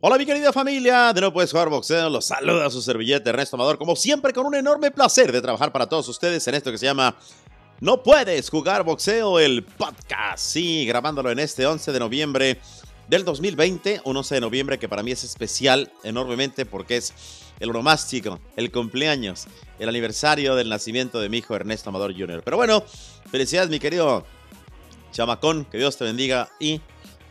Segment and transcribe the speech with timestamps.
[0.00, 3.78] Hola mi querida familia, de no puedes jugar boxeo, los saluda su servillete Ernesto Amador,
[3.78, 6.84] como siempre con un enorme placer de trabajar para todos ustedes en esto que se
[6.84, 7.16] llama
[7.80, 12.60] No puedes jugar boxeo, el podcast, sí, grabándolo en este 11 de noviembre
[13.08, 17.14] del 2020, un 11 de noviembre que para mí es especial enormemente porque es
[17.58, 19.46] el onomástico, el cumpleaños,
[19.78, 22.42] el aniversario del nacimiento de mi hijo Ernesto Amador Jr.
[22.44, 22.84] Pero bueno,
[23.30, 24.26] felicidades mi querido
[25.12, 26.82] chamacón, que Dios te bendiga y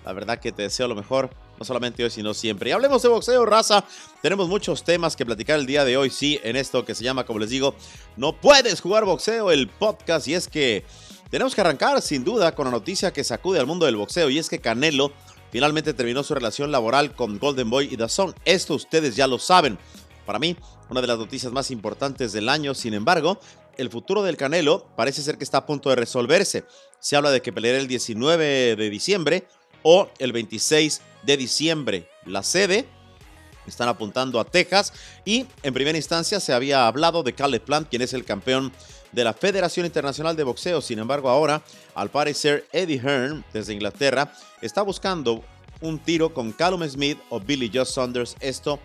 [0.05, 2.70] la verdad que te deseo lo mejor, no solamente hoy, sino siempre.
[2.70, 3.84] Y hablemos de boxeo, raza.
[4.22, 7.26] Tenemos muchos temas que platicar el día de hoy, sí, en esto que se llama,
[7.26, 7.76] como les digo,
[8.18, 10.27] No puedes jugar boxeo, el podcast.
[10.27, 10.84] Y es que
[11.30, 14.30] tenemos que arrancar, sin duda, con la noticia que sacude al mundo del boxeo.
[14.30, 15.12] Y es que Canelo
[15.52, 18.35] finalmente terminó su relación laboral con Golden Boy y Dazón.
[18.46, 19.77] Esto ustedes ya lo saben.
[20.26, 20.55] Para mí,
[20.90, 23.40] una de las noticias más importantes del año, sin embargo,
[23.77, 26.66] el futuro del Canelo parece ser que está a punto de resolverse.
[26.99, 29.48] Se habla de que peleará el 19 de diciembre
[29.84, 32.10] o el 26 de diciembre.
[32.26, 32.88] La sede
[33.68, 34.94] están apuntando a Texas
[35.26, 38.72] y en primera instancia se había hablado de Caleb Plant, quien es el campeón
[39.12, 40.82] de la Federación Internacional de Boxeo.
[40.82, 41.62] Sin embargo, ahora,
[41.96, 45.44] al parecer, Eddie Hearn, desde Inglaterra, está buscando
[45.82, 48.35] un tiro con Callum Smith o Billy Joe Saunders.
[48.40, 48.79] Esto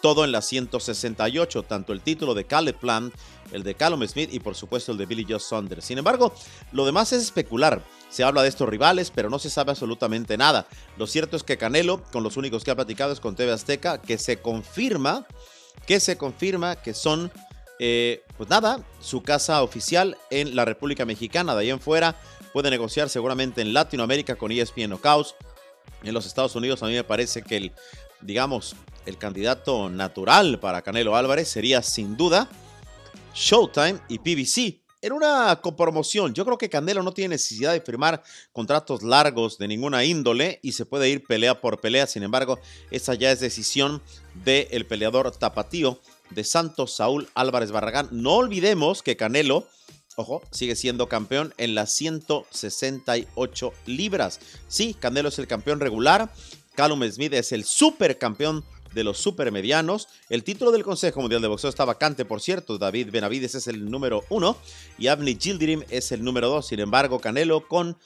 [0.00, 3.14] todo en la 168, tanto el título de Caleb Plant,
[3.52, 5.84] el de Callum Smith y por supuesto el de Billy Joe Saunders.
[5.84, 6.32] Sin embargo,
[6.72, 7.82] lo demás es especular.
[8.08, 10.66] Se habla de estos rivales, pero no se sabe absolutamente nada.
[10.96, 14.00] Lo cierto es que Canelo, con los únicos que ha platicado es con TV Azteca,
[14.00, 15.26] que se confirma,
[15.86, 17.30] que se confirma que son,
[17.78, 21.54] eh, pues nada, su casa oficial en la República Mexicana.
[21.54, 22.16] De ahí en fuera
[22.52, 25.34] puede negociar seguramente en Latinoamérica con ESPN Knockouts.
[26.02, 27.72] En los Estados Unidos a mí me parece que el,
[28.22, 28.74] digamos,
[29.06, 32.48] el candidato natural para Canelo Álvarez sería sin duda
[33.34, 34.80] Showtime y PBC.
[35.02, 39.66] En una copromoción, yo creo que Canelo no tiene necesidad de firmar contratos largos de
[39.66, 42.06] ninguna índole y se puede ir pelea por pelea.
[42.06, 42.58] Sin embargo,
[42.90, 44.02] esa ya es decisión
[44.44, 48.08] del peleador tapatío de Santos Saúl Álvarez Barragán.
[48.12, 49.66] No olvidemos que Canelo,
[50.16, 54.38] ojo, sigue siendo campeón en las 168 libras.
[54.68, 56.30] Sí, Canelo es el campeón regular.
[56.74, 60.08] Callum Smith es el supercampeón de los supermedianos.
[60.28, 62.78] El título del Consejo Mundial de Boxeo está vacante, por cierto.
[62.78, 64.56] David Benavides es el número uno
[64.98, 66.66] y Avni Gildirim es el número dos.
[66.66, 67.96] Sin embargo, Canelo con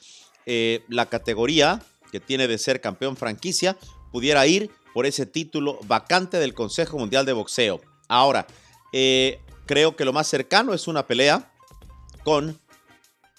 [0.45, 1.81] eh, la categoría
[2.11, 3.77] que tiene de ser campeón franquicia
[4.11, 7.81] pudiera ir por ese título vacante del Consejo Mundial de Boxeo.
[8.07, 8.47] Ahora,
[8.93, 11.51] eh, creo que lo más cercano es una pelea
[12.23, 12.59] con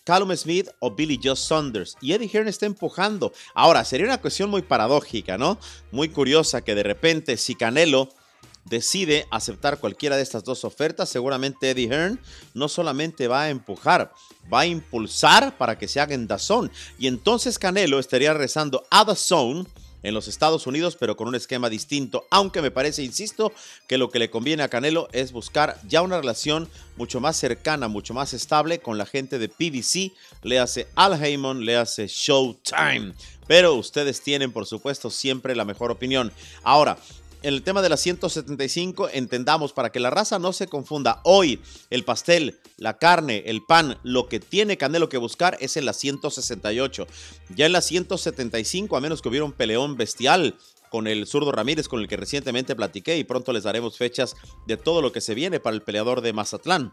[0.07, 1.97] Callum Smith o Billy Joe Saunders.
[2.01, 3.33] Y Eddie Hearn está empujando.
[3.55, 5.59] Ahora, sería una cuestión muy paradójica, ¿no?
[5.91, 8.09] Muy curiosa que de repente si Canelo
[8.65, 12.21] decide aceptar cualquiera de estas dos ofertas, seguramente Eddie Hearn
[12.55, 14.13] no solamente va a empujar,
[14.53, 16.71] va a impulsar para que se haga en Dazón.
[16.99, 19.69] Y entonces Canelo estaría rezando a Dazón
[20.07, 22.27] en los Estados Unidos, pero con un esquema distinto.
[22.31, 23.53] Aunque me parece, insisto,
[23.89, 27.89] que lo que le conviene a Canelo es buscar ya una relación mucho más cercana,
[27.89, 30.13] mucho más estable con la gente de PBC.
[30.43, 33.15] Le hace Al Heyman, le hace Showtime.
[33.49, 36.33] Pero ustedes tienen, por supuesto, siempre la mejor opinión.
[36.63, 36.99] Ahora,
[37.43, 41.21] el tema de la 175, entendamos para que la raza no se confunda.
[41.25, 41.61] Hoy
[41.91, 45.93] el pastel, la carne, el pan, lo que tiene Canelo que buscar es en la
[45.93, 47.07] 168.
[47.55, 50.57] Ya en la 175, a menos que hubiera un peleón bestial
[50.91, 54.35] con el zurdo Ramírez, con el que recientemente platiqué, y pronto les daremos fechas
[54.67, 56.93] de todo lo que se viene para el peleador de Mazatlán.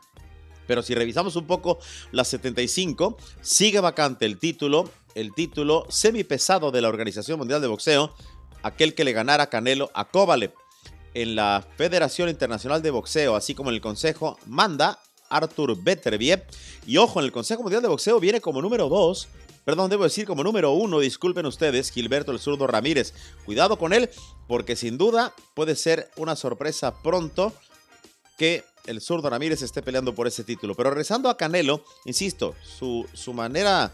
[0.67, 1.79] Pero si revisamos un poco
[2.11, 8.13] la 75, sigue vacante el título, el título semipesado de la Organización Mundial de Boxeo
[8.63, 10.53] aquel que le ganara Canelo a Kovalev.
[11.13, 16.43] En la Federación Internacional de Boxeo, así como en el Consejo, manda Arthur Beterbiev.
[16.87, 19.27] Y ojo, en el Consejo Mundial de Boxeo viene como número 2,
[19.63, 23.13] perdón, debo decir como número 1, disculpen ustedes, Gilberto el Zurdo Ramírez.
[23.45, 24.09] Cuidado con él,
[24.47, 27.53] porque sin duda puede ser una sorpresa pronto
[28.37, 30.75] que el Zurdo Ramírez esté peleando por ese título.
[30.75, 33.93] Pero regresando a Canelo, insisto, su, su manera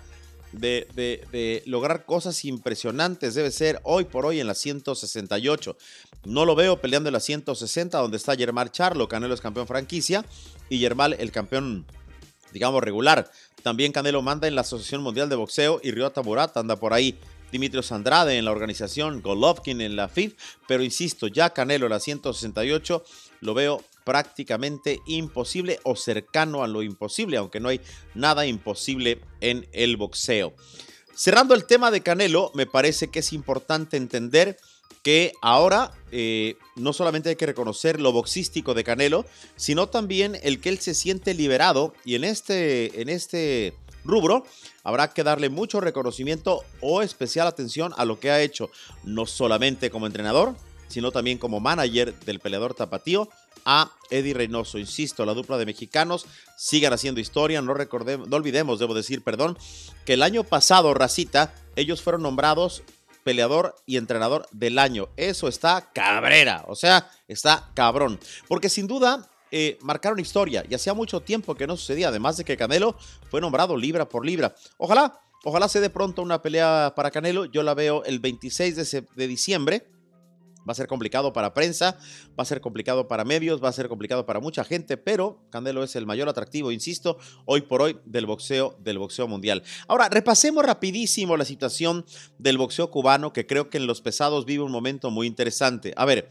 [0.52, 5.78] de, lograr cosas impresionantes debe ser hoy por hoy en la 168.
[6.26, 9.08] No lo veo peleando en la 160, donde está Germán Charlo.
[9.08, 10.26] Canelo es campeón franquicia
[10.70, 11.85] y Germán el campeón,
[12.52, 13.32] digamos, regular.
[13.64, 17.18] También Canelo manda en la Asociación Mundial de Boxeo y Ryota Murata anda por ahí.
[17.52, 20.35] Dimitrios Andrade en la organización, Golovkin en la FIF,
[20.68, 23.03] pero insisto, ya Canelo en la 168
[23.41, 27.81] lo veo prácticamente imposible o cercano a lo imposible, aunque no hay
[28.16, 30.53] nada imposible en el boxeo.
[31.16, 34.57] Cerrando el tema de Canelo, me parece que es importante entender
[35.03, 39.25] que ahora eh, no solamente hay que reconocer lo boxístico de Canelo,
[39.55, 43.73] sino también el que él se siente liberado y en este, en este
[44.03, 44.43] rubro
[44.84, 48.69] habrá que darle mucho reconocimiento o especial atención a lo que ha hecho,
[49.03, 50.55] no solamente como entrenador,
[50.87, 53.29] sino también como manager del peleador tapatío
[53.66, 54.78] a Eddie Reynoso.
[54.78, 56.26] Insisto, la dupla de mexicanos
[56.58, 57.61] sigan haciendo historia.
[57.61, 59.58] No, recordemos, no olvidemos, debo decir, perdón,
[60.06, 62.84] que el año pasado, Racita, ellos fueron nombrados
[63.23, 65.09] peleador y entrenador del año.
[65.17, 68.20] Eso está cabrera, o sea, está cabrón.
[68.47, 72.44] Porque sin duda eh, marcaron historia y hacía mucho tiempo que no sucedía, además de
[72.44, 72.96] que Canelo
[73.29, 74.56] fue nombrado libra por libra.
[74.78, 77.46] Ojalá, ojalá se dé pronto una pelea para Canelo.
[77.46, 79.88] Yo la veo el 26 de, de diciembre
[80.70, 81.98] Va a ser complicado para prensa,
[82.40, 85.84] va a ser complicado para medios, va a ser complicado para mucha gente, pero Candelo
[85.84, 89.64] es el mayor atractivo, insisto, hoy por hoy del boxeo, del boxeo mundial.
[89.88, 92.06] Ahora, repasemos rapidísimo la situación
[92.38, 95.92] del boxeo cubano, que creo que en los pesados vive un momento muy interesante.
[95.98, 96.30] A ver,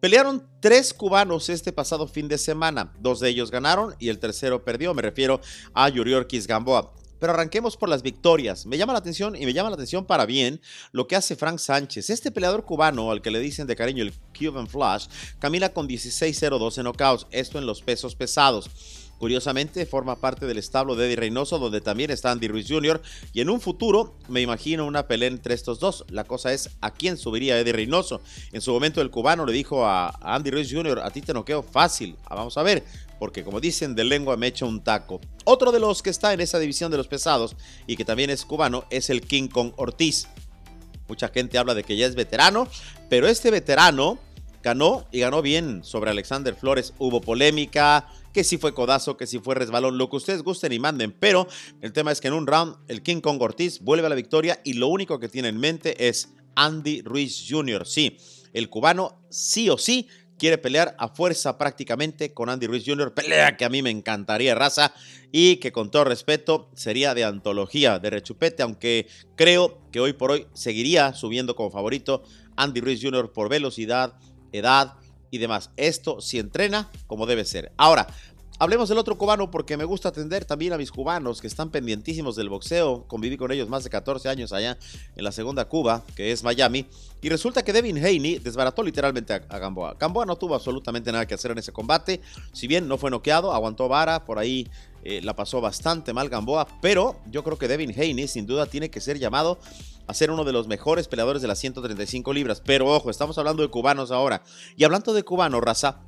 [0.00, 2.90] Pelearon tres cubanos este pasado fin de semana.
[3.00, 4.94] Dos de ellos ganaron y el tercero perdió.
[4.94, 5.42] Me refiero
[5.74, 6.94] a Yuriorkis Gamboa.
[7.20, 8.66] Pero arranquemos por las victorias.
[8.66, 11.58] Me llama la atención y me llama la atención para bien lo que hace Frank
[11.58, 12.10] Sánchez.
[12.10, 15.06] Este peleador cubano, al que le dicen de cariño el Cuban Flash,
[15.38, 18.70] camina con 16-0-12 knockouts, esto en los pesos pesados.
[19.20, 23.02] Curiosamente, forma parte del establo de Eddie Reynoso, donde también está Andy Ruiz Jr.
[23.34, 26.06] Y en un futuro, me imagino una pelea entre estos dos.
[26.08, 28.22] La cosa es a quién subiría Eddie Reynoso.
[28.50, 31.62] En su momento, el cubano le dijo a Andy Ruiz Jr.: A ti te noqueo
[31.62, 32.16] fácil.
[32.24, 32.82] Ah, vamos a ver,
[33.20, 35.20] porque como dicen, de lengua me echa un taco.
[35.44, 37.54] Otro de los que está en esa división de los pesados
[37.86, 40.26] y que también es cubano es el King Kong Ortiz.
[41.06, 42.66] Mucha gente habla de que ya es veterano,
[43.10, 44.18] pero este veterano
[44.62, 46.94] ganó y ganó bien sobre Alexander Flores.
[46.98, 50.78] Hubo polémica, que si fue codazo, que si fue resbalón, lo que ustedes gusten y
[50.78, 51.12] manden.
[51.12, 51.46] Pero
[51.82, 54.62] el tema es que en un round el King Kong Ortiz vuelve a la victoria
[54.64, 57.86] y lo único que tiene en mente es Andy Ruiz Jr.
[57.86, 58.16] Sí,
[58.54, 60.08] el cubano sí o sí
[60.40, 63.12] quiere pelear a fuerza prácticamente con Andy Ruiz Jr.
[63.12, 64.94] Pelea que a mí me encantaría, raza,
[65.30, 69.06] y que con todo respeto sería de antología, de rechupete, aunque
[69.36, 72.22] creo que hoy por hoy seguiría subiendo como favorito
[72.56, 73.34] Andy Ruiz Jr.
[73.34, 74.14] por velocidad,
[74.50, 74.94] edad
[75.30, 75.72] y demás.
[75.76, 77.72] Esto si entrena como debe ser.
[77.76, 78.06] Ahora,
[78.62, 82.36] Hablemos del otro cubano porque me gusta atender también a mis cubanos que están pendientísimos
[82.36, 83.04] del boxeo.
[83.08, 84.76] Conviví con ellos más de 14 años allá
[85.16, 86.84] en la segunda Cuba, que es Miami.
[87.22, 89.96] Y resulta que Devin Haney desbarató literalmente a, Gamboa.
[89.98, 92.20] Gamboa no tuvo absolutamente nada que hacer en ese combate.
[92.52, 94.68] Si bien no fue noqueado, aguantó vara, por ahí
[95.04, 96.68] eh, la pasó bastante mal Gamboa.
[96.82, 99.58] Pero yo creo que Devin Haney sin duda tiene que ser llamado
[100.06, 102.60] a ser uno de los mejores peleadores de las 135 libras.
[102.62, 104.42] Pero ojo, estamos hablando de cubanos ahora.
[104.76, 106.02] Y hablando de cubanos, raza,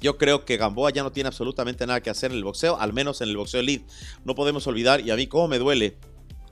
[0.00, 2.92] yo creo que Gamboa ya no tiene absolutamente nada que hacer en el boxeo, al
[2.92, 3.86] menos en el boxeo elite.
[4.24, 5.96] No podemos olvidar, y a mí cómo me duele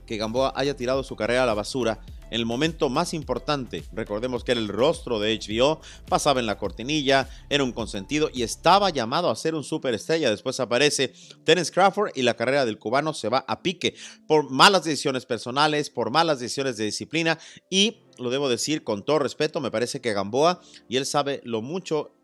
[0.05, 1.99] que Gamboa haya tirado su carrera a la basura
[2.29, 3.83] en el momento más importante.
[3.93, 8.43] Recordemos que era el rostro de HBO, pasaba en la cortinilla, era un consentido y
[8.43, 10.29] estaba llamado a ser un superestrella.
[10.29, 11.13] Después aparece
[11.43, 13.95] Terence Crawford y la carrera del cubano se va a pique
[14.27, 17.37] por malas decisiones personales, por malas decisiones de disciplina
[17.69, 21.61] y lo debo decir con todo respeto, me parece que Gamboa y él sabe lo
[21.61, 22.15] mucho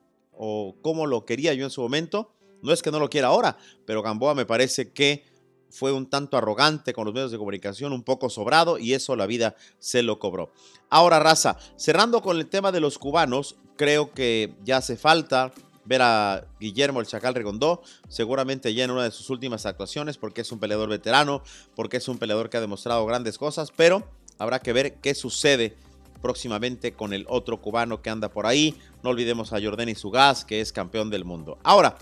[0.43, 2.33] o cómo lo quería yo en su momento.
[2.63, 5.23] No es que no lo quiera ahora, pero Gamboa me parece que
[5.69, 9.27] fue un tanto arrogante con los medios de comunicación, un poco sobrado y eso la
[9.27, 10.51] vida se lo cobró.
[10.89, 15.53] Ahora, raza, cerrando con el tema de los cubanos, creo que ya hace falta
[15.85, 20.41] ver a Guillermo el Chacal Regondó, seguramente ya en una de sus últimas actuaciones, porque
[20.41, 21.43] es un peleador veterano,
[21.75, 24.07] porque es un peleador que ha demostrado grandes cosas, pero
[24.39, 25.77] habrá que ver qué sucede
[26.21, 28.75] próximamente con el otro cubano que anda por ahí.
[29.03, 31.57] No olvidemos a Jordani Sugaz, que es campeón del mundo.
[31.63, 31.97] Ahora,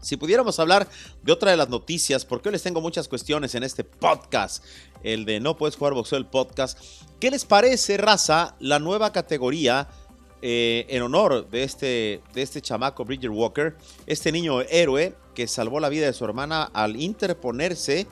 [0.00, 0.88] si pudiéramos hablar
[1.22, 4.64] de otra de las noticias, porque hoy les tengo muchas cuestiones en este podcast,
[5.02, 6.78] el de No Puedes Jugar Boxeo, el podcast.
[7.18, 9.88] ¿Qué les parece, raza, la nueva categoría
[10.42, 15.80] eh, en honor de este, de este chamaco Bridger Walker, este niño héroe que salvó
[15.80, 18.06] la vida de su hermana al interponerse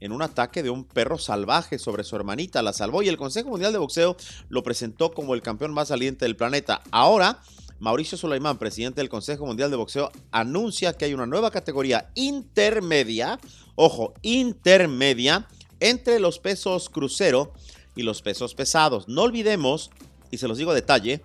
[0.00, 2.62] en un ataque de un perro salvaje sobre su hermanita.
[2.62, 4.16] La salvó y el Consejo Mundial de Boxeo
[4.48, 6.82] lo presentó como el campeón más saliente del planeta.
[6.90, 7.40] Ahora,
[7.78, 13.38] Mauricio Sulaimán, presidente del Consejo Mundial de Boxeo, anuncia que hay una nueva categoría intermedia,
[13.74, 15.46] ojo, intermedia,
[15.80, 17.52] entre los pesos crucero
[17.94, 19.08] y los pesos pesados.
[19.08, 19.90] No olvidemos,
[20.30, 21.22] y se los digo a detalle,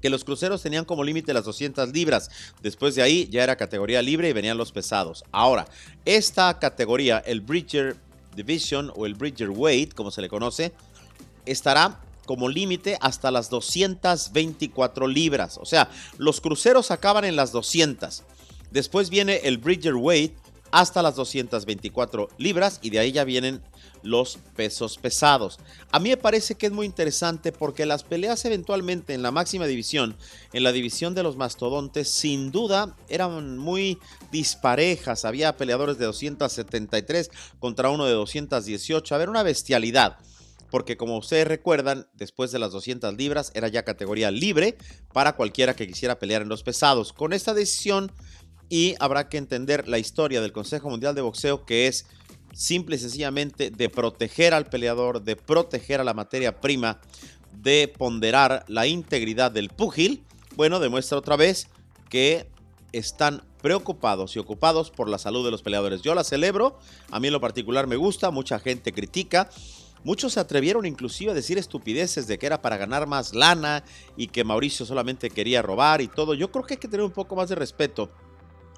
[0.00, 2.30] que los cruceros tenían como límite las 200 libras.
[2.62, 5.24] Después de ahí ya era categoría libre y venían los pesados.
[5.32, 5.66] Ahora,
[6.04, 7.96] esta categoría, el Bridger
[8.34, 10.72] Division o el Bridger Weight, como se le conoce,
[11.46, 15.58] estará como límite hasta las 224 libras.
[15.58, 18.22] O sea, los cruceros acaban en las 200.
[18.70, 20.32] Después viene el Bridger Weight
[20.70, 23.60] hasta las 224 libras y de ahí ya vienen
[24.02, 25.58] los pesos pesados.
[25.90, 29.66] A mí me parece que es muy interesante porque las peleas eventualmente en la máxima
[29.66, 30.16] división,
[30.52, 33.98] en la división de los mastodontes, sin duda eran muy
[34.30, 35.24] disparejas.
[35.24, 39.14] Había peleadores de 273 contra uno de 218.
[39.14, 40.18] A ver, una bestialidad.
[40.70, 44.78] porque como ustedes recuerdan, después de las 200 libras era ya categoría libre
[45.12, 47.12] para cualquiera que quisiera pelear en los pesados.
[47.12, 48.12] Con esta decisión
[48.70, 52.06] y habrá que entender la historia del Consejo Mundial de Boxeo que es
[52.52, 57.00] simple y sencillamente de proteger al peleador, de proteger a la materia prima,
[57.52, 60.24] de ponderar la integridad del púgil,
[60.56, 61.68] bueno, demuestra otra vez
[62.08, 62.46] que
[62.92, 66.02] están preocupados y ocupados por la salud de los peleadores.
[66.02, 66.78] Yo la celebro,
[67.10, 69.48] a mí en lo particular me gusta, mucha gente critica.
[70.02, 73.84] Muchos se atrevieron inclusive a decir estupideces de que era para ganar más lana
[74.16, 76.32] y que Mauricio solamente quería robar y todo.
[76.34, 78.10] Yo creo que hay que tener un poco más de respeto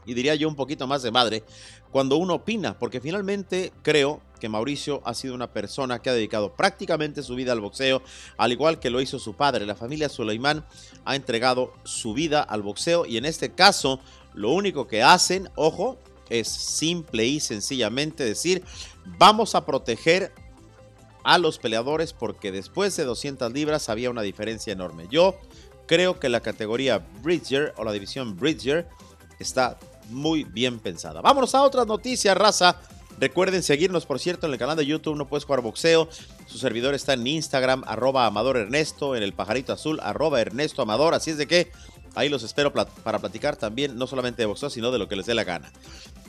[0.07, 1.45] y diría yo un poquito más de madre
[1.91, 6.55] cuando uno opina, porque finalmente creo que Mauricio ha sido una persona que ha dedicado
[6.55, 8.03] prácticamente su vida al boxeo,
[8.39, 9.67] al igual que lo hizo su padre.
[9.67, 10.65] La familia Suleimán
[11.05, 14.01] ha entregado su vida al boxeo y en este caso
[14.35, 15.99] lo único que hacen, ojo,
[16.31, 18.65] es simple y sencillamente decir,
[19.19, 20.33] vamos a proteger
[21.25, 25.07] a los peleadores porque después de 200 libras había una diferencia enorme.
[25.11, 25.39] Yo
[25.87, 28.89] creo que la categoría Bridger o la división Bridger
[29.39, 29.79] está
[30.11, 31.21] muy bien pensada.
[31.21, 32.77] Vámonos a otras noticias, raza.
[33.19, 36.09] Recuerden seguirnos, por cierto, en el canal de YouTube No Puedes Jugar Boxeo.
[36.47, 41.15] Su servidor está en Instagram, arroba Amador Ernesto, en el pajarito azul, arroba Ernesto Amador.
[41.15, 41.71] Así es de que
[42.15, 45.27] ahí los espero para platicar también, no solamente de boxeo, sino de lo que les
[45.27, 45.71] dé la gana.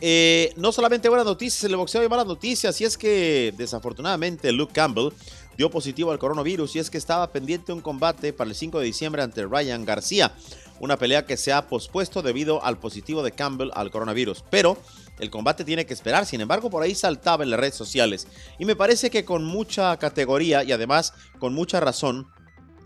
[0.01, 2.79] Eh, no solamente buenas noticias el boxeo, hay malas noticias.
[2.81, 5.13] Y es que desafortunadamente Luke Campbell
[5.57, 8.85] dio positivo al coronavirus y es que estaba pendiente un combate para el 5 de
[8.85, 10.33] diciembre ante Ryan García
[10.79, 14.43] una pelea que se ha pospuesto debido al positivo de Campbell al coronavirus.
[14.49, 14.77] Pero
[15.19, 18.27] el combate tiene que esperar, sin embargo por ahí saltaba en las redes sociales.
[18.59, 22.27] Y me parece que con mucha categoría y además con mucha razón,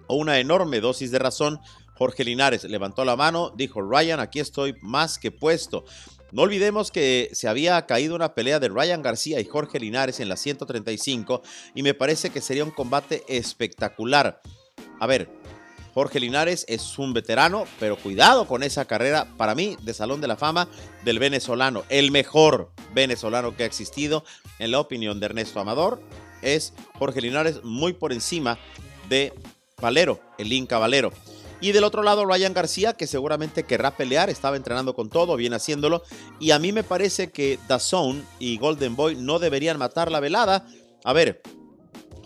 [0.07, 1.59] o una enorme dosis de razón,
[1.95, 5.83] Jorge Linares levantó la mano, dijo Ryan, aquí estoy más que puesto.
[6.31, 10.29] No olvidemos que se había caído una pelea de Ryan García y Jorge Linares en
[10.29, 11.41] la 135
[11.73, 14.41] y me parece que sería un combate espectacular.
[14.99, 15.29] A ver,
[15.97, 20.27] Jorge Linares es un veterano, pero cuidado con esa carrera, para mí, de Salón de
[20.27, 20.69] la Fama
[21.03, 21.85] del venezolano.
[21.89, 24.23] El mejor venezolano que ha existido,
[24.59, 25.99] en la opinión de Ernesto Amador,
[26.43, 28.59] es Jorge Linares, muy por encima
[29.09, 29.33] de
[29.81, 31.11] Valero, el Inca Valero.
[31.61, 35.55] Y del otro lado, Ryan García, que seguramente querrá pelear, estaba entrenando con todo, viene
[35.55, 36.03] haciéndolo.
[36.39, 40.67] Y a mí me parece que Dazón y Golden Boy no deberían matar la velada.
[41.03, 41.41] A ver,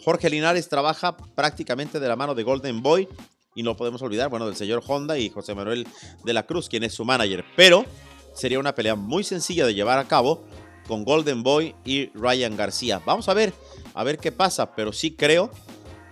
[0.03, 3.07] Jorge Linares trabaja prácticamente de la mano de Golden Boy
[3.55, 5.87] y no podemos olvidar, bueno, del señor Honda y José Manuel
[6.23, 7.45] de la Cruz, quien es su manager.
[7.55, 7.85] Pero
[8.33, 10.45] sería una pelea muy sencilla de llevar a cabo
[10.87, 13.01] con Golden Boy y Ryan García.
[13.05, 13.53] Vamos a ver,
[13.93, 15.51] a ver qué pasa, pero sí creo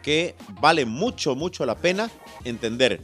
[0.04, 2.10] que vale mucho, mucho la pena
[2.44, 3.02] entender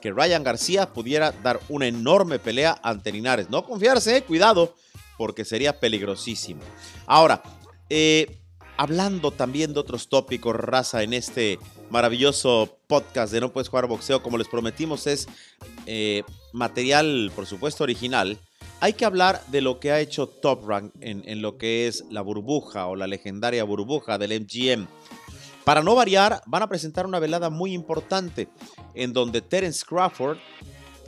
[0.00, 3.50] que Ryan García pudiera dar una enorme pelea ante Linares.
[3.50, 4.74] No confiarse, eh, cuidado,
[5.18, 6.62] porque sería peligrosísimo.
[7.06, 7.42] Ahora,
[7.90, 8.38] eh,
[8.76, 11.58] hablando también de otros tópicos, raza, en este
[11.90, 15.28] maravilloso podcast de No Puedes Jugar Boxeo, como les prometimos, es
[15.86, 18.38] eh, material, por supuesto, original.
[18.80, 22.04] Hay que hablar de lo que ha hecho Top Rank en, en lo que es
[22.10, 24.86] la burbuja o la legendaria burbuja del MGM.
[25.64, 28.48] Para no variar, van a presentar una velada muy importante
[28.94, 30.38] en donde Terence Crawford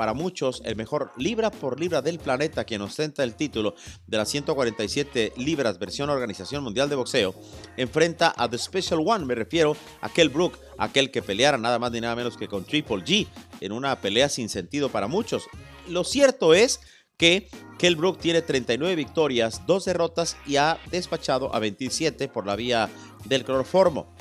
[0.03, 3.77] para muchos el mejor libra por libra del planeta, quien ostenta el título
[4.09, 7.37] de las 147 libras versión Organización Mundial de Boxeo,
[7.77, 11.93] enfrenta a The Special One, me refiero a Kell Brook, aquel que peleara nada más
[11.93, 13.29] ni nada menos que con Triple G,
[13.61, 15.45] en una pelea sin sentido para muchos.
[15.87, 16.81] Lo cierto es
[17.17, 22.57] que Kell Brook tiene 39 victorias, 2 derrotas y ha despachado a 27 por la
[22.57, 22.91] vía
[23.27, 24.13] del cloroformo.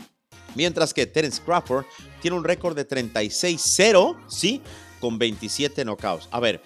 [0.54, 1.86] Mientras que Terence Crawford
[2.22, 4.62] tiene un récord de 36-0, ¿sí?
[5.02, 6.30] Con 27 knockouts.
[6.32, 6.62] A ver,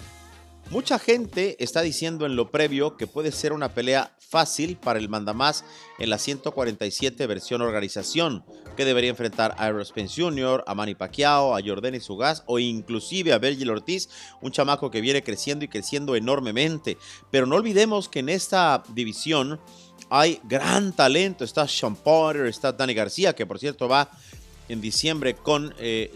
[0.70, 5.10] mucha gente está diciendo en lo previo que puede ser una pelea fácil para el
[5.10, 5.64] mandamás
[5.98, 8.44] en la 147 versión organización,
[8.76, 13.34] que debería enfrentar a Errol Spence Jr., a Manny Pacquiao, a Jordan Sugas o inclusive
[13.34, 14.10] a Virgil Ortiz,
[14.42, 16.98] un chamaco que viene creciendo y creciendo enormemente.
[17.32, 19.60] Pero no olvidemos que en esta división
[20.10, 21.44] hay gran talento.
[21.44, 24.10] Está Sean Potter, está Danny García, que por cierto va
[24.70, 26.14] en diciembre con, eh,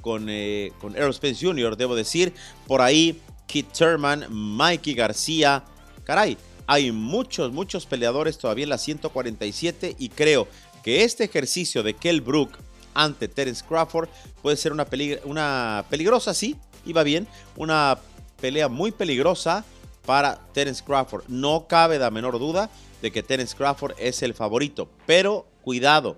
[0.00, 2.32] con, eh, con Spence Jr., debo decir.
[2.66, 5.64] Por ahí, Kit Thurman, Mikey García.
[6.04, 10.48] Caray, hay muchos, muchos peleadores todavía en la 147 y creo
[10.82, 12.58] que este ejercicio de Kell Brook
[12.94, 14.08] ante Terence Crawford
[14.42, 14.86] puede ser una,
[15.24, 17.98] una peligrosa, sí, iba bien, una
[18.40, 19.64] pelea muy peligrosa
[20.04, 21.24] para Terence Crawford.
[21.28, 26.16] No cabe la menor duda de que Terence Crawford es el favorito, pero cuidado,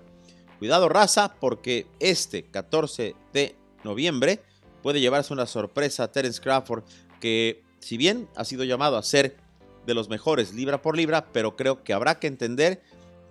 [0.59, 4.41] Cuidado raza porque este 14 de noviembre
[4.81, 6.83] puede llevarse una sorpresa a Terence Crawford
[7.19, 9.37] que si bien ha sido llamado a ser
[9.85, 12.81] de los mejores libra por libra, pero creo que habrá que entender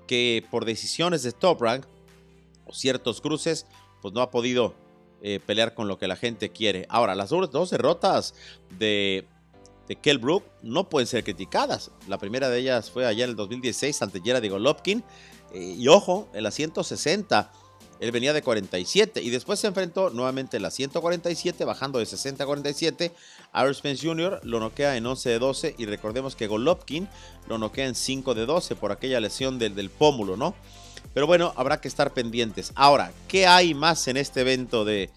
[0.07, 1.87] que por decisiones de Top Rank
[2.66, 3.66] o ciertos cruces,
[4.00, 4.75] pues no ha podido
[5.23, 6.87] eh, pelear con lo que la gente quiere.
[6.88, 8.35] Ahora, las dos derrotas
[8.78, 9.26] de,
[9.88, 11.90] de Kell Brook no pueden ser criticadas.
[12.09, 15.02] La primera de ellas fue allá en el 2016 ante Gerard Golovkin.
[15.54, 17.50] Eh, y ojo, en la 160
[18.00, 22.42] él venía de 47 y después se enfrentó nuevamente en la 147, bajando de 60
[22.42, 23.12] a 47.
[23.54, 24.40] Irish Spence Jr.
[24.42, 27.08] lo noquea en 11 de 12 y recordemos que Golovkin
[27.49, 30.54] lo noquea en 5 de 12 por aquella lesión del, del pómulo, ¿no?
[31.14, 32.73] Pero bueno, habrá que estar pendientes.
[32.75, 35.11] Ahora, ¿qué hay más en este evento de,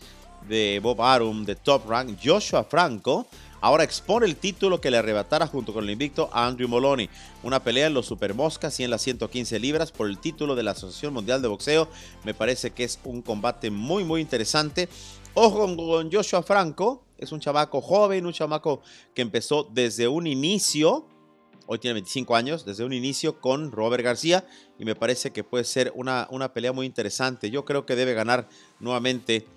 [0.47, 2.17] de Bob Arum, de Top Rank?
[2.23, 3.27] Joshua Franco
[3.61, 7.09] ahora expone el título que le arrebatara junto con el invicto a Andrew Moloney.
[7.43, 10.63] Una pelea en los Super Moscas y en las 115 libras por el título de
[10.63, 11.87] la Asociación Mundial de Boxeo.
[12.23, 14.89] Me parece que es un combate muy, muy interesante.
[15.33, 18.81] Ojo con Joshua Franco, es un chamaco joven, un chamaco
[19.13, 21.07] que empezó desde un inicio,
[21.67, 24.47] hoy tiene 25 años, desde un inicio con Robert García
[24.79, 27.51] y me parece que puede ser una, una pelea muy interesante.
[27.51, 28.47] Yo creo que debe ganar
[28.79, 29.47] nuevamente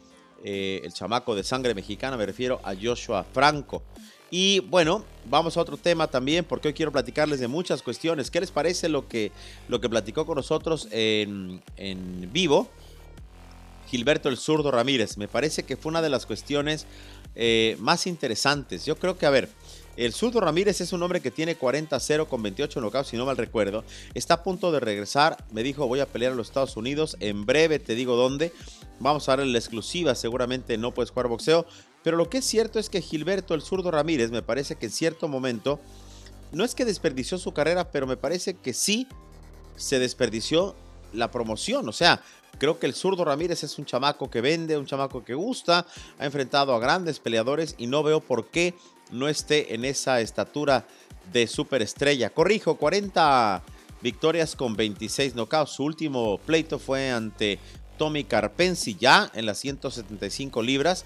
[0.44, 3.82] eh, el chamaco de sangre mexicana, me refiero a Joshua Franco.
[4.30, 8.30] Y bueno, vamos a otro tema también, porque hoy quiero platicarles de muchas cuestiones.
[8.30, 9.32] ¿Qué les parece lo que,
[9.68, 12.68] lo que platicó con nosotros en, en vivo?
[13.90, 15.16] Gilberto el Zurdo Ramírez.
[15.16, 16.86] Me parece que fue una de las cuestiones
[17.34, 18.86] eh, más interesantes.
[18.86, 19.48] Yo creo que, a ver,
[20.06, 23.36] el Zurdo Ramírez es un hombre que tiene 40-0 con 28 knockouts, si no mal
[23.36, 23.84] recuerdo.
[24.14, 25.44] Está a punto de regresar.
[25.52, 27.18] Me dijo, voy a pelear a los Estados Unidos.
[27.20, 28.50] En breve te digo dónde.
[28.98, 30.14] Vamos a darle la exclusiva.
[30.14, 31.66] Seguramente no puedes jugar boxeo.
[32.02, 34.92] Pero lo que es cierto es que Gilberto el Zurdo Ramírez me parece que en
[34.92, 35.80] cierto momento,
[36.52, 39.06] no es que desperdició su carrera, pero me parece que sí
[39.76, 40.74] se desperdició
[41.12, 41.86] la promoción.
[41.88, 42.22] O sea,
[42.58, 45.86] creo que el zurdo Ramírez es un chamaco que vende, un chamaco que gusta,
[46.18, 48.74] ha enfrentado a grandes peleadores y no veo por qué
[49.12, 50.86] no esté en esa estatura
[51.32, 52.30] de superestrella.
[52.30, 53.62] Corrijo, 40
[54.02, 55.72] victorias con 26 knockouts.
[55.72, 57.58] Su último pleito fue ante
[57.98, 61.04] Tommy Carpensi ya en las 175 libras.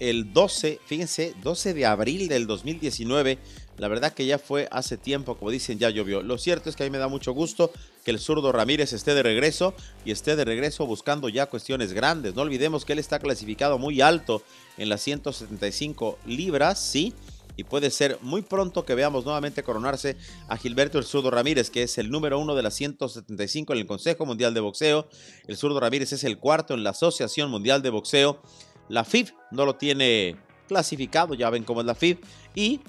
[0.00, 3.38] El 12, fíjense, 12 de abril del 2019.
[3.78, 6.22] La verdad que ya fue hace tiempo, como dicen, ya llovió.
[6.22, 7.70] Lo cierto es que a mí me da mucho gusto
[8.04, 12.34] que el zurdo Ramírez esté de regreso y esté de regreso buscando ya cuestiones grandes.
[12.34, 14.42] No olvidemos que él está clasificado muy alto
[14.76, 17.14] en las 175 libras, sí,
[17.56, 20.16] y puede ser muy pronto que veamos nuevamente coronarse
[20.48, 23.86] a Gilberto el Zurdo Ramírez, que es el número uno de las 175 en el
[23.86, 25.08] Consejo Mundial de Boxeo.
[25.46, 28.40] El Zurdo Ramírez es el cuarto en la Asociación Mundial de Boxeo.
[28.88, 30.36] La FIB no lo tiene
[30.68, 32.20] clasificado, ya ven cómo es la FIB.
[32.54, 32.80] Y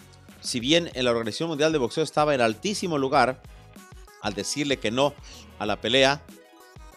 [0.42, 3.42] si bien en la Organización Mundial de Boxeo estaba en altísimo lugar,
[4.22, 5.14] al decirle que no
[5.60, 6.24] a la pelea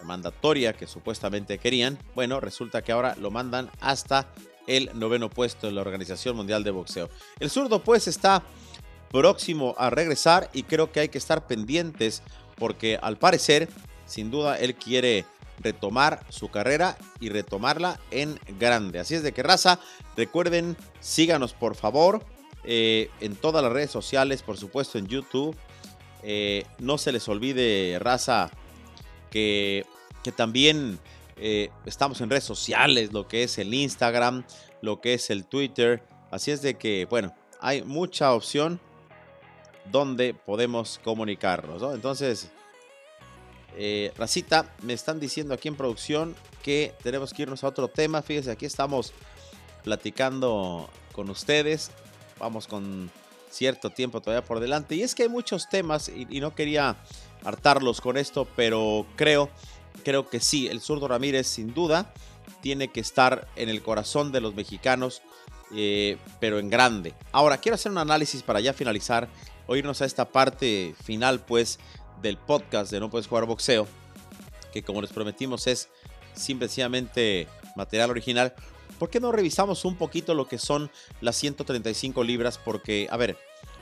[0.05, 4.29] mandatoria que supuestamente querían, bueno, resulta que ahora lo mandan hasta
[4.67, 7.09] el noveno puesto en la Organización Mundial de Boxeo.
[7.39, 8.43] El zurdo pues está
[9.11, 12.23] próximo a regresar y creo que hay que estar pendientes
[12.57, 13.69] porque al parecer,
[14.07, 15.25] sin duda, él quiere
[15.61, 18.99] retomar su carrera y retomarla en grande.
[18.99, 19.79] Así es de que raza,
[20.17, 22.25] recuerden, síganos por favor
[22.65, 25.57] eh, en todas las redes sociales, por supuesto en YouTube.
[26.23, 28.51] Eh, no se les olvide, raza,
[29.31, 29.87] que,
[30.25, 30.99] que también
[31.37, 34.45] eh, estamos en redes sociales, lo que es el Instagram,
[34.81, 36.03] lo que es el Twitter.
[36.31, 38.81] Así es de que, bueno, hay mucha opción
[39.91, 41.95] donde podemos comunicarnos, ¿no?
[41.95, 42.51] Entonces,
[43.77, 48.23] eh, Racita, me están diciendo aquí en producción que tenemos que irnos a otro tema.
[48.23, 49.13] Fíjense, aquí estamos
[49.85, 51.91] platicando con ustedes.
[52.39, 53.11] Vamos con
[53.51, 54.95] cierto tiempo todavía por delante.
[54.95, 56.97] Y es que hay muchos temas y, y no quería
[57.45, 59.51] hartarlos con esto, pero creo
[60.07, 62.13] creo que sí, el zurdo Ramírez sin duda
[62.61, 65.21] tiene que estar en el corazón de los mexicanos,
[65.75, 67.13] eh, pero en grande.
[67.33, 69.29] Ahora, quiero hacer un análisis para ya finalizar,
[69.67, 71.81] o irnos a esta parte final, pues,
[72.23, 73.89] del podcast de No Puedes Jugar Boxeo,
[74.73, 75.89] que como les prometimos es
[76.35, 78.55] simplemente material original.
[79.01, 80.89] ¿Por qué no revisamos un poquito lo que son
[81.21, 82.59] las 135 libras?
[82.59, 83.37] Porque, a ver,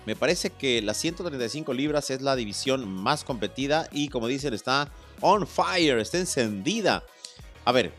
[0.06, 4.92] me parece que las 135 libras es la división más competida y, como dicen, está
[5.20, 7.04] on fire, está encendida.
[7.64, 7.92] A ver,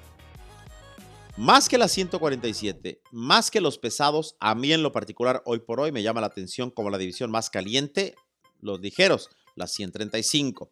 [1.38, 5.80] más que la 147, más que los pesados, a mí en lo particular hoy por
[5.80, 8.16] hoy me llama la atención como la división más caliente,
[8.62, 10.72] los ligeros, la 135.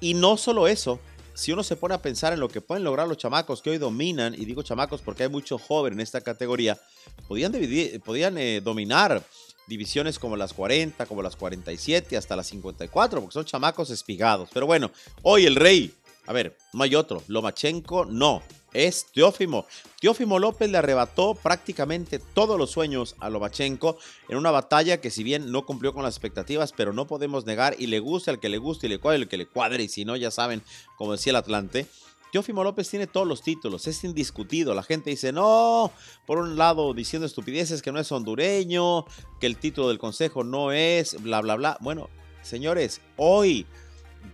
[0.00, 1.00] Y no solo eso,
[1.34, 3.78] si uno se pone a pensar en lo que pueden lograr los chamacos que hoy
[3.78, 6.78] dominan, y digo chamacos porque hay mucho joven en esta categoría,
[7.26, 9.24] podían, dividir, eh, dominar
[9.68, 14.48] divisiones como las 40, como las 47, hasta las 54, porque son chamacos espigados.
[14.52, 14.90] Pero bueno,
[15.22, 15.94] hoy el rey,
[16.26, 19.66] a ver, no hay otro, Lomachenko no, es Teófimo.
[20.00, 25.22] Teófimo López le arrebató prácticamente todos los sueños a Lomachenko en una batalla que si
[25.22, 28.48] bien no cumplió con las expectativas, pero no podemos negar y le gusta al que
[28.48, 30.62] le guste y le cuadre el que le cuadre y si no ya saben,
[30.96, 31.86] como decía el Atlante,
[32.30, 34.74] Teófimo López tiene todos los títulos, es indiscutido.
[34.74, 35.92] La gente dice, no,
[36.26, 39.04] por un lado diciendo estupideces que no es hondureño,
[39.40, 41.78] que el título del consejo no es, bla, bla, bla.
[41.80, 42.10] Bueno,
[42.42, 43.66] señores, hoy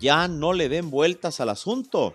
[0.00, 2.14] ya no le den vueltas al asunto.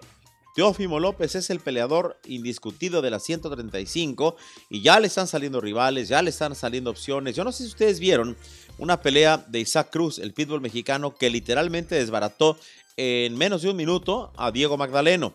[0.56, 4.36] Teófimo López es el peleador indiscutido de la 135
[4.70, 7.36] y ya le están saliendo rivales, ya le están saliendo opciones.
[7.36, 8.36] Yo no sé si ustedes vieron
[8.78, 12.58] una pelea de Isaac Cruz, el pitbull mexicano, que literalmente desbarató
[12.98, 15.34] en menos de un minuto a Diego Magdaleno.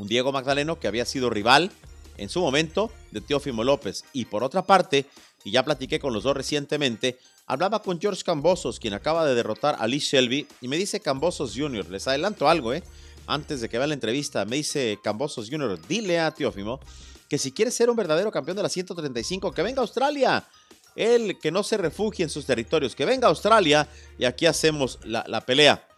[0.00, 1.70] Un Diego Magdaleno que había sido rival
[2.16, 4.06] en su momento de Teófimo López.
[4.14, 5.04] Y por otra parte,
[5.44, 9.76] y ya platiqué con los dos recientemente, hablaba con George Cambosos, quien acaba de derrotar
[9.78, 12.82] a Lee Shelby, y me dice Cambosos Jr., les adelanto algo, ¿eh?
[13.26, 16.80] Antes de que vea la entrevista, me dice Cambosos Jr., dile a Teófimo
[17.28, 20.48] que si quiere ser un verdadero campeón de la 135, que venga a Australia.
[20.96, 23.86] Él que no se refugie en sus territorios, que venga a Australia
[24.18, 25.89] y aquí hacemos la, la pelea.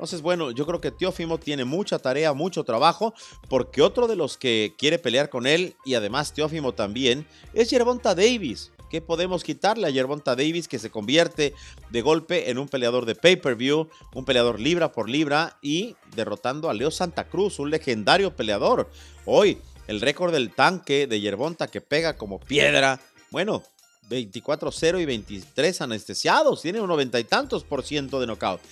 [0.00, 3.12] Entonces, bueno, yo creo que Teófimo tiene mucha tarea, mucho trabajo,
[3.50, 8.14] porque otro de los que quiere pelear con él, y además Teófimo también, es Yerbonta
[8.14, 8.72] Davis.
[8.88, 11.52] ¿Qué podemos quitarle a Yerbonta Davis que se convierte
[11.90, 16.74] de golpe en un peleador de pay-per-view, un peleador libra por libra y derrotando a
[16.74, 18.88] Leo Santa Cruz, un legendario peleador?
[19.26, 22.98] Hoy, el récord del tanque de Yerbonta que pega como piedra,
[23.30, 23.62] bueno,
[24.08, 28.62] 24-0 y 23 anestesiados, tiene un noventa y tantos por ciento de knockout.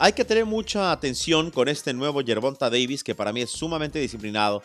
[0.00, 3.98] Hay que tener mucha atención con este nuevo Yerbonta Davis, que para mí es sumamente
[3.98, 4.62] disciplinado,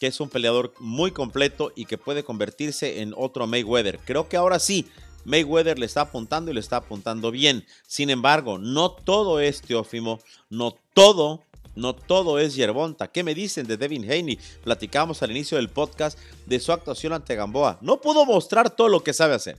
[0.00, 4.00] que es un peleador muy completo y que puede convertirse en otro Mayweather.
[4.04, 4.88] Creo que ahora sí,
[5.24, 7.64] Mayweather le está apuntando y le está apuntando bien.
[7.86, 10.18] Sin embargo, no todo es Teófimo,
[10.50, 11.44] no todo,
[11.76, 13.12] no todo es Yerbonta.
[13.12, 14.40] ¿Qué me dicen de Devin Haney?
[14.64, 17.78] Platicamos al inicio del podcast de su actuación ante Gamboa.
[17.80, 19.56] No pudo mostrar todo lo que sabe hacer.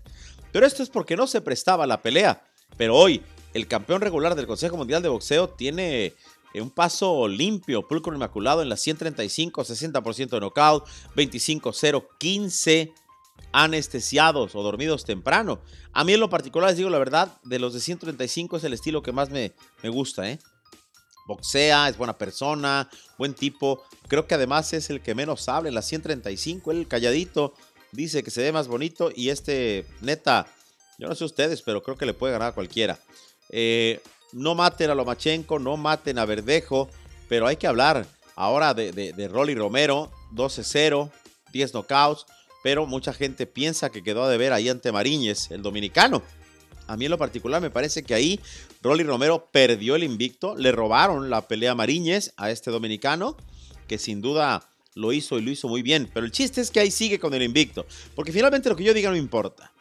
[0.52, 2.44] Pero esto es porque no se prestaba la pelea.
[2.76, 3.24] Pero hoy
[3.56, 6.14] el campeón regular del Consejo Mundial de Boxeo tiene
[6.54, 12.94] eh, un paso limpio, pulcro inmaculado en las 135, 60% de knockout, 25-0, 15
[13.54, 15.62] anestesiados o dormidos temprano.
[15.94, 18.74] A mí en lo particular les digo la verdad, de los de 135 es el
[18.74, 20.38] estilo que más me, me gusta, ¿eh?
[21.26, 23.84] Boxea, es buena persona, buen tipo.
[24.10, 27.54] Creo que además es el que menos habla en las 135, el calladito,
[27.94, 30.46] dice que se ve más bonito y este, neta,
[31.00, 33.00] yo no sé ustedes, pero creo que le puede ganar a cualquiera.
[33.50, 36.90] Eh, no maten a Lomachenko, no maten a Verdejo,
[37.30, 38.06] pero hay que hablar
[38.36, 41.10] ahora de, de, Rolly Romero, 12-0,
[41.54, 42.26] 10 knockouts,
[42.64, 46.22] pero mucha gente piensa que quedó de ver ahí ante Mariñez, el dominicano.
[46.88, 48.40] A mí en lo particular me parece que ahí
[48.82, 53.38] Rolly Romero perdió el invicto, le robaron la pelea a Mariñez a este dominicano,
[53.88, 56.80] que sin duda lo hizo y lo hizo muy bien, pero el chiste es que
[56.80, 59.72] ahí sigue con el invicto, porque finalmente lo que yo diga no importa,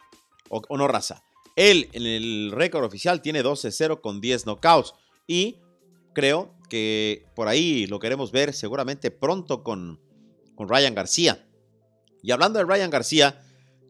[0.49, 1.23] o, o no raza.
[1.55, 4.93] Él en el récord oficial tiene 12-0 con 10 knockouts
[5.27, 5.57] y
[6.13, 10.01] creo que por ahí lo queremos ver seguramente pronto con,
[10.55, 11.47] con Ryan García.
[12.21, 13.41] Y hablando de Ryan García,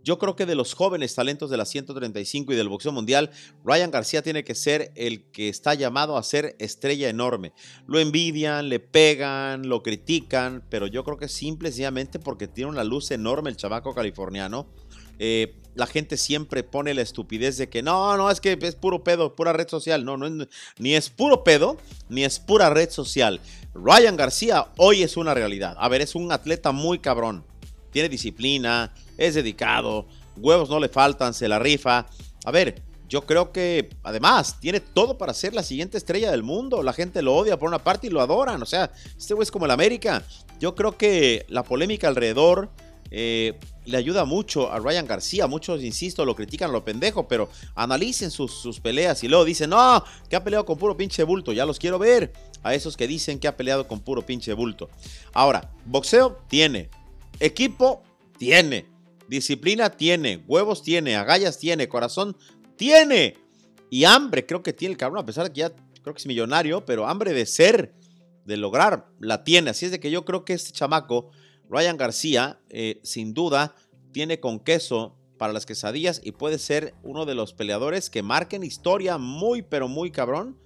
[0.06, 3.32] yo creo que de los jóvenes talentos de la 135 y del boxeo mundial,
[3.64, 7.54] Ryan García tiene que ser el que está llamado a ser estrella enorme.
[7.88, 12.84] Lo envidian, le pegan, lo critican, pero yo creo que simple sencillamente porque tiene una
[12.84, 14.72] luz enorme el chavaco californiano.
[15.20, 19.04] Eh, la gente siempre pone la estupidez de que no, no, es que es puro
[19.04, 20.06] pedo, pura red social.
[20.06, 20.48] No, no
[20.78, 21.78] ni es puro pedo,
[22.10, 23.42] ni es pura red social.
[23.74, 25.76] Ryan García hoy es una realidad.
[25.78, 27.46] A ver, es un atleta muy cabrón.
[27.92, 32.06] Tiene disciplina, es dedicado, huevos no le faltan, se la rifa.
[32.46, 36.84] A ver, yo creo que además tiene todo para ser la siguiente estrella del mundo.
[36.84, 38.62] La gente lo odia por una parte y lo adoran.
[38.62, 40.24] O sea, este güey es como el América.
[40.60, 42.70] Yo creo que la polémica alrededor
[43.12, 45.48] eh, le ayuda mucho a Ryan García.
[45.48, 50.04] Muchos, insisto, lo critican lo pendejo, pero analicen sus, sus, peleas y luego dicen, no,
[50.30, 51.54] que ha peleado con puro pinche bulto.
[51.54, 54.90] Ya los quiero ver a esos que dicen que ha peleado con puro pinche bulto.
[55.34, 56.90] Ahora, boxeo tiene,
[57.40, 58.04] equipo
[58.38, 58.88] tiene,
[59.28, 62.36] disciplina tiene, huevos tiene, agallas tiene, corazón
[62.76, 63.38] tiene
[63.90, 65.72] y hambre creo que tiene el cabrón, a pesar de que ya
[66.02, 67.94] creo que es millonario, pero hambre de ser,
[68.46, 69.72] de lograr, la tiene.
[69.72, 71.32] Así es de que yo creo que este chamaco
[71.70, 73.76] Ryan García, eh, sin duda,
[74.12, 78.64] tiene con queso para las quesadillas y puede ser uno de los peleadores que marquen
[78.64, 80.58] historia muy, pero muy cabrón.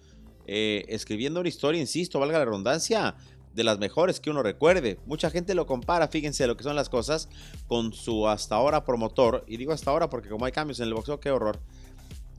[0.46, 3.16] Eh, escribiendo una historia, insisto, valga la redundancia,
[3.54, 5.00] de las mejores que uno recuerde.
[5.06, 7.30] Mucha gente lo compara, fíjense lo que son las cosas,
[7.68, 9.44] con su hasta ahora promotor.
[9.48, 11.60] Y digo hasta ahora porque como hay cambios en el boxeo, qué horror.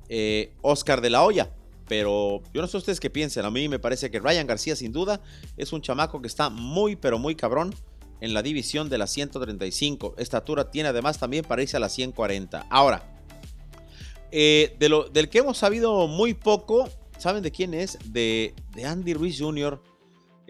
[0.08, 1.52] Eh, Oscar de la Hoya.
[1.88, 3.44] Pero yo no sé ustedes qué piensan.
[3.44, 5.20] A mí me parece que Ryan García sin duda
[5.56, 7.74] es un chamaco que está muy, pero muy cabrón
[8.20, 10.14] en la división de las 135.
[10.18, 12.66] Estatura tiene además también para irse a las 140.
[12.70, 13.02] Ahora,
[14.30, 17.98] eh, de lo, del que hemos sabido muy poco, ¿saben de quién es?
[18.04, 19.80] De, de Andy Ruiz Jr.,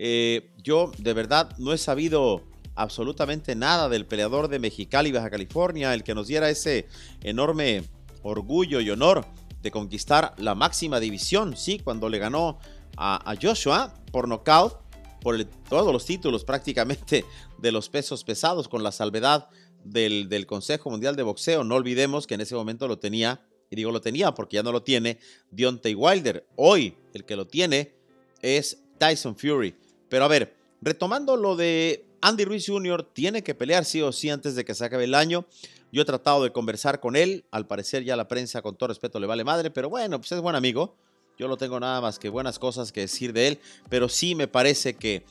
[0.03, 2.43] Eh, yo de verdad no he sabido
[2.75, 6.87] absolutamente nada del peleador de Mexicali, Baja California, el que nos diera ese
[7.23, 7.85] enorme
[8.23, 9.27] orgullo y honor
[9.63, 12.59] de conquistar la máxima división, sí, cuando le ganó
[12.97, 14.79] a, Joshua por nocaut,
[15.21, 17.27] por todos los títulos prácticamente
[17.61, 19.49] de los pesos pesados, con la salvedad
[19.85, 21.65] del, del, Consejo Mundial de Boxeo.
[21.65, 24.73] No olvidemos que en ese momento lo tenía, y digo lo tenía porque ya no
[24.73, 25.19] lo tiene,
[25.51, 26.47] Deontay Wilder.
[26.57, 27.95] Hoy el que lo tiene
[28.43, 29.75] es Tyson Fury.
[30.09, 34.31] Pero a ver, retomando lo de Andy Ruiz Jr., tiene que pelear sí o sí
[34.31, 35.47] antes de que se acabe el año.
[35.93, 39.19] Yo he tratado de conversar con él, al parecer ya la prensa con todo respeto
[39.19, 40.95] le vale madre, pero bueno, pues es buen amigo.
[41.39, 44.47] Yo no tengo nada más que buenas cosas que decir de él, pero sí me
[44.47, 45.25] parece que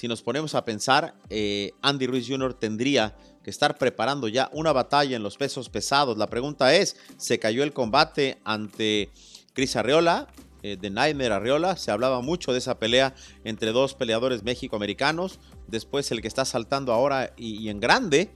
[0.00, 2.54] si nos ponemos a pensar, eh, Andy Ruiz Jr.
[2.54, 6.16] tendría que estar preparando ya una batalla en los pesos pesados.
[6.16, 9.10] La pregunta es, ¿se cayó el combate ante
[9.52, 10.28] Chris Arreola?
[10.62, 16.10] Eh, de Nightmare Arreola, se hablaba mucho de esa pelea entre dos peleadores mexicoamericanos, después
[16.12, 18.30] el que está saltando ahora y en grande,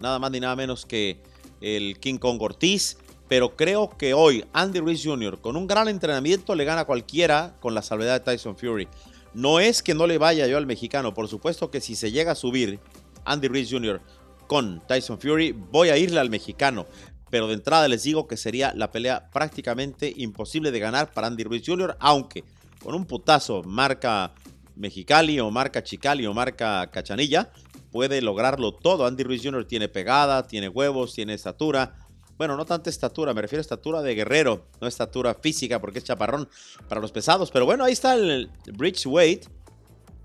[0.00, 1.20] nada más ni nada menos que
[1.60, 2.96] el King Kong Ortiz.
[3.28, 5.38] Pero creo que hoy Andy Ruiz Jr.
[5.40, 8.88] con un gran entrenamiento le gana a cualquiera con la salvedad de Tyson Fury.
[9.32, 12.32] No es que no le vaya yo al mexicano, por supuesto que si se llega
[12.32, 12.80] a subir
[13.24, 14.00] Andy Ruiz Jr.
[14.46, 16.86] con Tyson Fury, voy a irle al mexicano.
[17.30, 21.44] Pero de entrada les digo que sería la pelea prácticamente imposible de ganar para Andy
[21.44, 22.44] Ruiz Jr., aunque
[22.82, 24.32] con un putazo marca
[24.74, 27.52] Mexicali o marca Chicali o marca Cachanilla,
[27.92, 29.06] puede lograrlo todo.
[29.06, 29.64] Andy Ruiz Jr.
[29.66, 31.94] tiene pegada, tiene huevos, tiene estatura.
[32.40, 36.06] Bueno, no tanta estatura, me refiero a estatura de guerrero, no estatura física porque es
[36.06, 36.48] chaparrón
[36.88, 37.50] para los pesados.
[37.50, 39.44] Pero bueno, ahí está el Bridge Weight.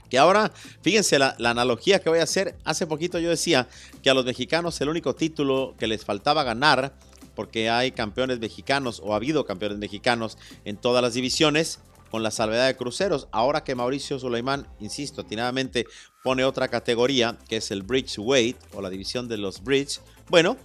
[0.10, 0.50] Que ahora,
[0.82, 2.56] fíjense la, la, analogía que voy a hacer.
[2.64, 3.68] Hace poquito yo decía
[4.02, 6.98] que a los mexicanos el único título que les faltaba ganar,
[7.36, 11.80] porque hay campeones mexicanos o ha habido campeones mexicanos en todas las divisiones,
[12.12, 13.28] con la salvedad de cruceros.
[13.34, 15.86] Ahora que Mauricio Suleiman, insisto, atinadamente
[16.24, 20.00] pone otra categoría que es el Bridge Weight o la división de los Bridge.
[20.30, 20.56] Bueno,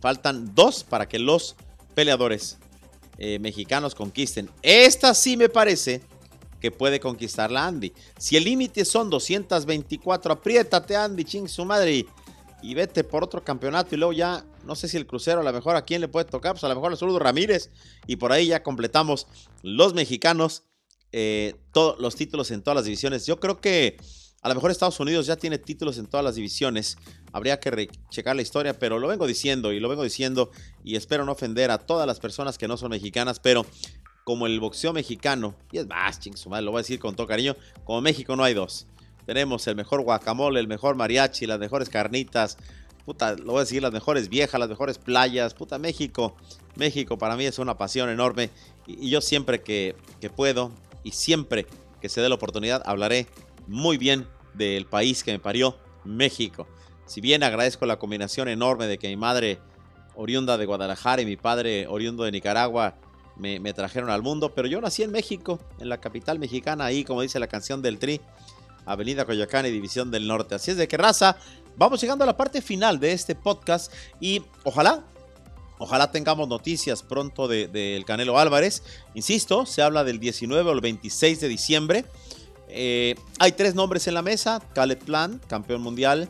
[0.00, 1.56] faltan dos para que los
[1.94, 2.58] peleadores
[3.18, 4.48] eh, mexicanos conquisten.
[4.62, 6.00] Esta sí me parece
[6.60, 7.92] que puede conquistarla Andy.
[8.18, 12.06] Si el límite son 224, apriétate Andy, ching su madre
[12.62, 15.52] y, vete por otro campeonato y luego ya, no sé si el crucero a lo
[15.52, 17.70] mejor a quién le puede tocar, pues a lo mejor a Saludo Ramírez
[18.06, 19.26] y por ahí ya completamos
[19.62, 20.64] los mexicanos,
[21.12, 23.26] eh, todos los títulos en todas las divisiones.
[23.26, 23.96] Yo creo que
[24.42, 26.96] a lo mejor Estados Unidos ya tiene títulos en todas las divisiones.
[27.32, 30.50] Habría que checar la historia, pero lo vengo diciendo y lo vengo diciendo
[30.82, 33.66] y espero no ofender a todas las personas que no son mexicanas, pero
[34.24, 37.56] como el boxeo mexicano, y es más, ching, lo voy a decir con todo cariño,
[37.84, 38.86] como México no hay dos.
[39.26, 42.56] Tenemos el mejor guacamole, el mejor mariachi, las mejores carnitas,
[43.04, 46.34] puta, lo voy a decir, las mejores viejas, las mejores playas, puta, México,
[46.76, 48.50] México para mí es una pasión enorme
[48.86, 50.72] y, yo siempre que, que puedo
[51.04, 51.66] y siempre
[52.00, 53.26] que se dé la oportunidad hablaré
[53.66, 56.66] muy bien del país que me parió, México.
[57.06, 59.58] Si bien agradezco la combinación enorme de que mi madre
[60.14, 62.96] oriunda de Guadalajara y mi padre oriundo de Nicaragua
[63.36, 67.22] me, trajeron al mundo, pero yo nací en México, en la capital mexicana, ahí como
[67.22, 68.20] dice la canción del Tri,
[68.84, 70.54] Avenida Coyoacán y División del Norte.
[70.54, 71.36] Así es de que raza,
[71.76, 75.04] vamos llegando a la parte final de este podcast y ojalá
[75.82, 78.82] Ojalá tengamos noticias pronto del de, Canelo Álvarez.
[79.14, 82.04] Insisto, se habla del 19 o el 26 de diciembre.
[82.72, 86.28] Eh, hay tres nombres en la mesa: Caleb Plant, campeón mundial,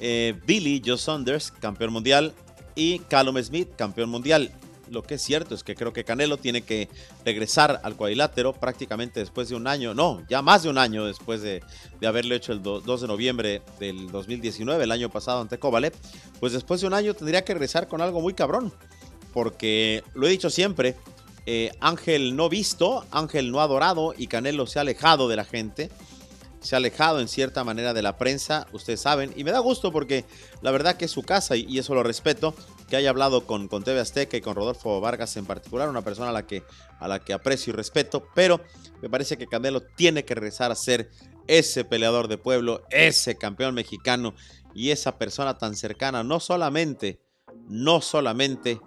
[0.00, 2.32] eh, Billy Joe Saunders, campeón mundial,
[2.74, 4.50] y Callum Smith, campeón mundial.
[4.90, 6.88] Lo que es cierto es que creo que Canelo tiene que
[7.24, 11.40] regresar al cuadrilátero prácticamente después de un año, no, ya más de un año después
[11.40, 11.62] de,
[12.00, 15.94] de haberlo hecho el 2 de noviembre del 2019, el año pasado ante Kovalev.
[16.38, 18.72] Pues después de un año tendría que regresar con algo muy cabrón,
[19.32, 20.96] porque lo he dicho siempre,
[21.46, 25.90] eh, Ángel no visto, Ángel no adorado y Canelo se ha alejado de la gente,
[26.60, 29.92] se ha alejado en cierta manera de la prensa, ustedes saben, y me da gusto
[29.92, 30.24] porque
[30.62, 32.54] la verdad que es su casa y, eso lo respeto,
[32.88, 36.30] que haya hablado con, con TV Azteca y con Rodolfo Vargas en particular, una persona
[36.30, 36.62] a la, que,
[36.98, 38.62] a la que aprecio y respeto, pero
[39.02, 41.10] me parece que Canelo tiene que regresar a ser
[41.46, 44.34] ese peleador de pueblo, ese campeón mexicano
[44.74, 47.20] y esa persona tan cercana, no solamente,
[47.68, 48.80] no solamente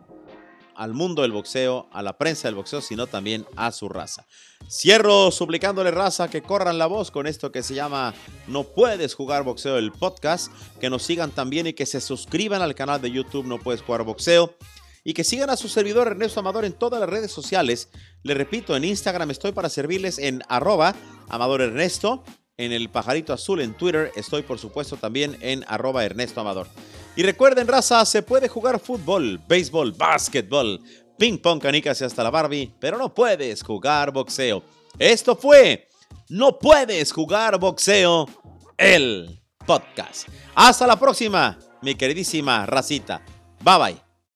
[0.78, 4.26] al mundo del boxeo, a la prensa del boxeo, sino también a su raza.
[4.70, 8.14] Cierro suplicándole raza que corran la voz con esto que se llama
[8.48, 12.76] No puedes jugar boxeo el podcast, que nos sigan también y que se suscriban al
[12.76, 14.56] canal de YouTube No puedes jugar boxeo
[15.04, 17.90] y que sigan a su servidor Ernesto Amador en todas las redes sociales.
[18.24, 20.96] Le repito, en Instagram estoy para servirles en arroba
[21.30, 22.24] Amador Ernesto,
[22.58, 26.68] en el pajarito azul en Twitter estoy por supuesto también en arroba Ernesto Amador.
[27.18, 30.80] Y recuerden, raza, se puede jugar fútbol, béisbol, básquetbol,
[31.18, 34.62] ping pong, canicas y hasta la Barbie, pero no puedes jugar boxeo.
[35.00, 35.90] Esto fue
[36.30, 38.28] No puedes jugar boxeo,
[38.78, 40.28] el podcast.
[40.54, 43.24] Hasta la próxima, mi queridísima racita.
[43.64, 44.07] Bye bye.